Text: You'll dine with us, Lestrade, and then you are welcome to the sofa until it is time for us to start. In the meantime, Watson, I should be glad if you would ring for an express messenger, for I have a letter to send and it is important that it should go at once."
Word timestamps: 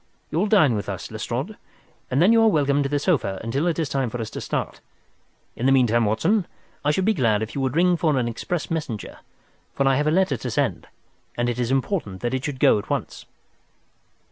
You'll 0.31 0.47
dine 0.47 0.73
with 0.73 0.89
us, 0.89 1.11
Lestrade, 1.11 1.57
and 2.09 2.19
then 2.23 2.31
you 2.33 2.41
are 2.41 2.47
welcome 2.47 2.81
to 2.81 2.89
the 2.89 2.97
sofa 2.97 3.39
until 3.43 3.67
it 3.67 3.77
is 3.77 3.87
time 3.87 4.09
for 4.09 4.19
us 4.19 4.31
to 4.31 4.41
start. 4.41 4.81
In 5.55 5.67
the 5.67 5.71
meantime, 5.71 6.05
Watson, 6.05 6.47
I 6.83 6.89
should 6.89 7.05
be 7.05 7.13
glad 7.13 7.43
if 7.43 7.53
you 7.53 7.61
would 7.61 7.75
ring 7.75 7.95
for 7.95 8.17
an 8.17 8.27
express 8.27 8.71
messenger, 8.71 9.19
for 9.75 9.87
I 9.87 9.97
have 9.97 10.07
a 10.07 10.09
letter 10.09 10.37
to 10.37 10.49
send 10.49 10.87
and 11.37 11.49
it 11.49 11.59
is 11.59 11.69
important 11.69 12.21
that 12.21 12.33
it 12.33 12.43
should 12.43 12.59
go 12.59 12.79
at 12.79 12.89
once." 12.89 13.27